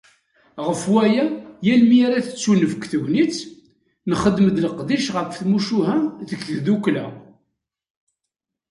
Ɣef 0.67 0.81
waya, 0.91 1.25
yal 1.65 1.81
mi 1.89 1.99
ara 2.07 2.25
tettunefk 2.25 2.83
tegnit, 2.91 3.37
nxeddem-d 4.09 4.57
leqdicat 4.63 5.13
ɣef 5.19 5.31
tmucuha 5.39 5.95
deg 6.29 6.41
tdukkla. 6.57 7.05